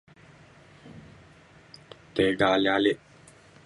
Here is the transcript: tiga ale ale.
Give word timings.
tiga 2.13 2.47
ale 2.55 2.69
ale. 2.77 2.91